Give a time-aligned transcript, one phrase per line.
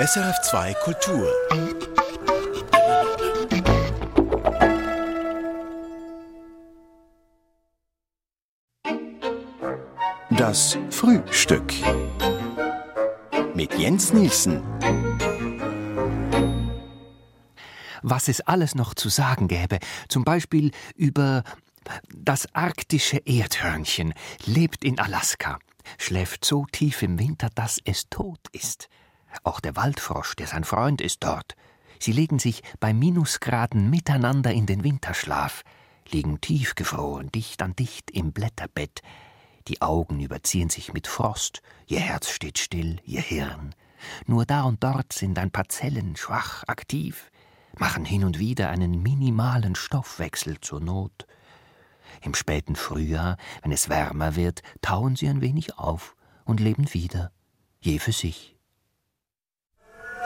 [0.00, 1.30] SRF2 Kultur.
[10.30, 11.74] Das Frühstück.
[13.54, 14.62] Mit Jens Nielsen.
[18.02, 19.78] Was es alles noch zu sagen gäbe,
[20.08, 21.44] zum Beispiel über
[22.16, 24.14] das arktische Erdhörnchen,
[24.46, 25.58] lebt in Alaska,
[25.98, 28.88] schläft so tief im Winter, dass es tot ist.
[29.44, 31.54] Auch der Waldfrosch, der sein Freund ist dort.
[31.98, 35.62] Sie legen sich bei Minusgraden miteinander in den Winterschlaf,
[36.10, 39.02] liegen tiefgefroren, dicht an dicht im Blätterbett.
[39.68, 43.74] Die Augen überziehen sich mit Frost, ihr Herz steht still, ihr Hirn.
[44.26, 47.30] Nur da und dort sind ein paar Zellen schwach aktiv,
[47.78, 51.26] machen hin und wieder einen minimalen Stoffwechsel zur Not.
[52.20, 57.30] Im späten Frühjahr, wenn es wärmer wird, tauen sie ein wenig auf und leben wieder,
[57.80, 58.56] je für sich.